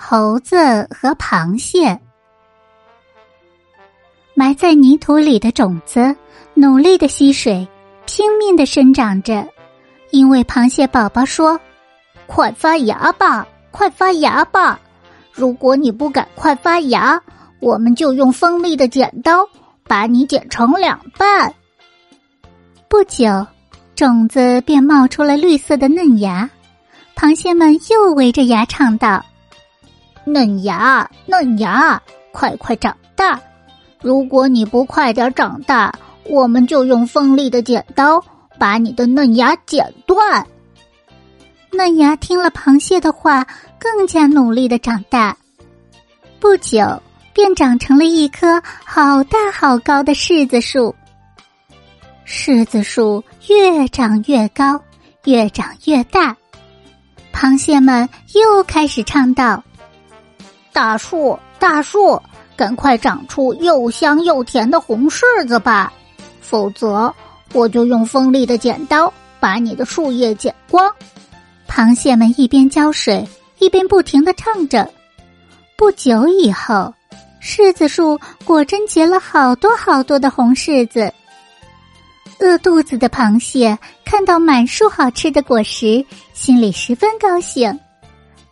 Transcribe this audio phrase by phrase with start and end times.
[0.00, 0.56] 猴子
[0.94, 1.98] 和螃蟹，
[4.32, 6.14] 埋在泥土里的种子
[6.54, 7.66] 努力的吸水，
[8.06, 9.44] 拼命的生长着。
[10.10, 11.60] 因为螃蟹宝宝说
[12.28, 14.78] ：“快发芽吧，快发芽吧！
[15.32, 17.20] 如果你不赶快发芽，
[17.58, 19.44] 我们就用锋利的剪刀
[19.82, 21.52] 把你剪成两半。”
[22.88, 23.44] 不久，
[23.96, 26.48] 种子便冒出了绿色的嫩芽，
[27.16, 29.22] 螃蟹们又围着芽唱道。
[30.32, 32.00] 嫩芽，嫩芽，
[32.32, 33.40] 快快长大！
[34.00, 35.92] 如果你不快点长大，
[36.24, 38.22] 我们就用锋利的剪刀
[38.58, 40.46] 把你的嫩芽剪断。
[41.72, 43.46] 嫩芽听了螃蟹的话，
[43.78, 45.36] 更加努力的长大，
[46.38, 46.80] 不久
[47.32, 50.94] 便长成了一棵好大好高的柿子树。
[52.26, 54.80] 柿子树越长越高，
[55.24, 56.36] 越长越大，
[57.32, 59.62] 螃蟹们又开始唱道。
[60.78, 62.22] 大树，大树，
[62.54, 65.92] 赶快长出又香又甜的红柿子吧！
[66.40, 67.12] 否则，
[67.52, 70.88] 我就用锋利的剪刀把你的树叶剪光。
[71.68, 73.26] 螃蟹们一边浇水，
[73.58, 74.88] 一边不停的唱着。
[75.76, 76.94] 不久以后，
[77.42, 81.12] 柿子树果真结了好多好多的红柿子。
[82.38, 87.76] 饿肚子的螃蟹看到满树好吃的果实，心里十分高兴。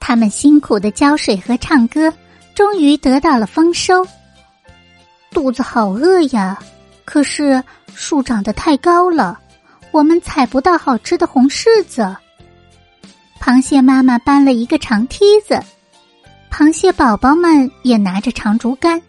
[0.08, 2.14] 他们辛苦的浇水和唱歌，
[2.54, 4.06] 终于得到了丰收。
[5.32, 6.56] 肚子好饿呀！
[7.04, 7.60] 可是
[7.92, 9.36] 树长得太高了，
[9.90, 12.16] 我们采不到好吃的红柿子。
[13.40, 15.60] 螃蟹妈妈搬了一个长梯子，
[16.52, 19.02] 螃蟹宝宝们也拿着长竹竿，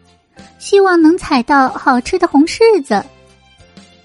[0.57, 3.05] 希望能采到好吃的红柿子。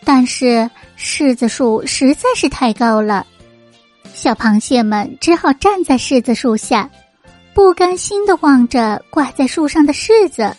[0.05, 0.69] 但是
[0.99, 3.27] 柿子树实在是太高了。
[4.23, 6.89] 小螃蟹们只好站在柿子树下，
[7.53, 10.57] 不甘心的望着挂在树上的柿子。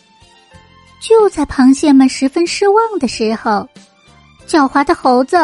[0.99, 3.65] 就在螃蟹们十分失望的时候，
[4.45, 5.37] 狡猾的猴子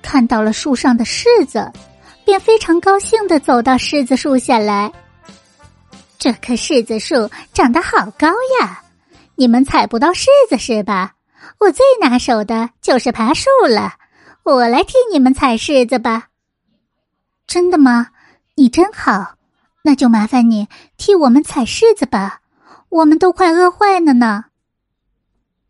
[0.00, 1.70] 看到了树上的柿子，
[2.24, 4.90] 便非常高兴的走到柿子树下来。
[6.18, 8.80] 这棵柿子树长得好高呀！
[9.34, 11.12] 你们采不到柿子是吧？
[11.58, 13.92] 我最拿手的就是爬树了，
[14.44, 16.28] 我来替你们采柿子吧。
[17.46, 18.08] 真的吗？
[18.56, 19.34] 你真好，
[19.82, 22.40] 那就麻烦你替我们采柿子吧，
[22.88, 24.46] 我们都快饿坏了呢。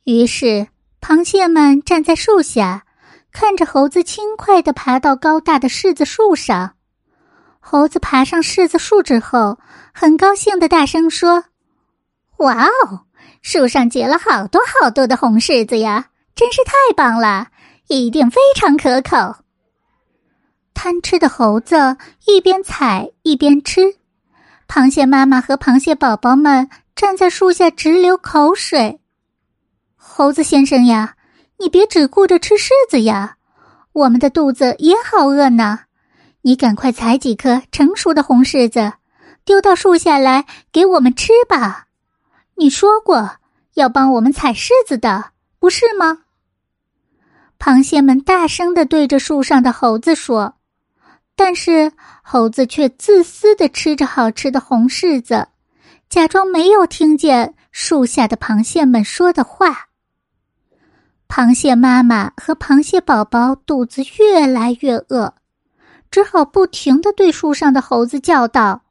[0.05, 0.69] 于是，
[1.01, 2.85] 螃蟹们站在树下，
[3.33, 6.75] 看着猴子轻快的爬到高大的柿子树上。
[7.59, 9.59] 猴子爬上柿子树之后，
[9.93, 11.45] 很高兴的大声说
[12.39, 13.07] ：“哇哦，
[13.43, 17.49] 树上结了好多好多的红柿子呀，真是太棒了，
[17.89, 19.43] 一定非常可口。”
[20.77, 23.97] 贪吃的猴子一边采一边吃，
[24.69, 29.01] 螃蟹妈妈和螃蟹宝宝们站在树下直流口水。
[29.97, 31.15] 猴子先生呀，
[31.59, 33.37] 你别只顾着吃柿子呀，
[33.93, 35.81] 我们的肚子也好饿呢。
[36.43, 38.93] 你赶快采几颗成熟的红柿子，
[39.47, 41.87] 丢到树下来给我们吃吧。
[42.55, 43.39] 你说过
[43.75, 46.19] 要帮我们采柿子的，不是吗？
[47.59, 50.56] 螃蟹们大声的对着树上的猴子说。
[51.37, 51.93] 但是
[52.23, 55.47] 猴子却自私的吃着好吃的红柿子，
[56.09, 59.89] 假装没有听见树下的螃蟹们说的话。
[61.29, 65.35] 螃蟹妈妈和螃蟹宝宝肚子越来越饿，
[66.11, 68.83] 只好不停的对树上的猴子叫道：“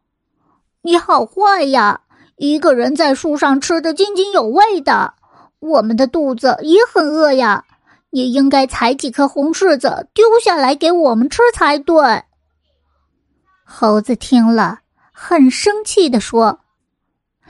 [0.83, 2.01] 你好坏呀！
[2.35, 5.13] 一个人在树上吃的津津有味的，
[5.59, 7.63] 我们的肚子也很饿呀！
[8.11, 11.95] 你应该采几颗红柿子丢下来给我们吃才对。”
[13.67, 14.81] 猴子听了，
[15.11, 16.61] 很生气的说：“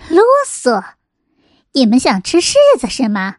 [0.10, 0.84] 啰嗦！
[1.74, 3.36] 你们想吃柿子是吗？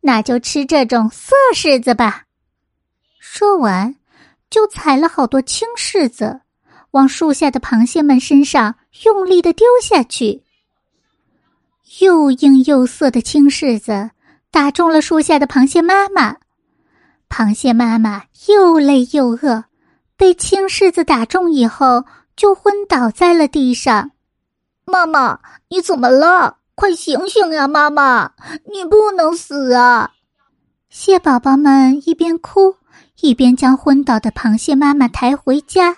[0.00, 2.24] 那就吃这种涩柿子吧。”
[3.20, 3.96] 说完，
[4.48, 6.40] 就采了好多青柿子，
[6.92, 10.42] 往树下的螃蟹们身上用力的丢下去。
[12.00, 14.10] 又硬又涩的青柿子
[14.50, 16.38] 打中了树下的螃蟹妈妈，
[17.28, 19.64] 螃蟹妈妈又累又饿。
[20.24, 24.12] 被青柿子打中以后，就昏倒在了地上。
[24.86, 25.38] 妈妈，
[25.68, 26.56] 你怎么了？
[26.74, 27.68] 快醒醒呀！
[27.68, 28.32] 妈妈，
[28.72, 30.12] 你不能死啊！
[30.88, 32.74] 蟹宝宝们一边哭，
[33.20, 35.94] 一边将昏倒的螃蟹妈妈抬回家。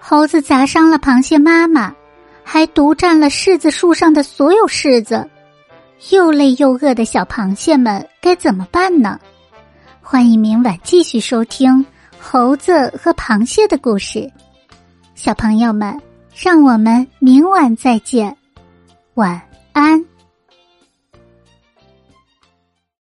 [0.00, 1.94] 猴子砸伤了螃蟹妈妈，
[2.42, 5.28] 还独占了柿子树上的所有柿子。
[6.08, 9.20] 又累又饿的小螃蟹们该怎么办呢？
[10.00, 11.84] 欢迎明晚继续收听。
[12.22, 14.30] 猴子和螃蟹的故事，
[15.16, 16.00] 小朋友们，
[16.40, 18.34] 让我们明晚再见，
[19.14, 19.42] 晚
[19.72, 20.11] 安。